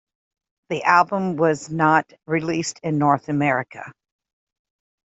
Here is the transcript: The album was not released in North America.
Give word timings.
The 0.69 0.81
album 0.81 1.35
was 1.37 1.69
not 1.69 2.11
released 2.25 2.79
in 2.81 2.97
North 2.97 3.29
America. 3.29 3.93